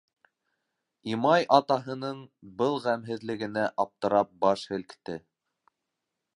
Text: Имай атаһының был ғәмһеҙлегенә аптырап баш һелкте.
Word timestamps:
Имай 1.15 1.45
атаһының 1.57 2.23
был 2.63 2.79
ғәмһеҙлегенә 2.87 3.69
аптырап 3.85 4.35
баш 4.47 4.67
һелкте. 4.75 5.23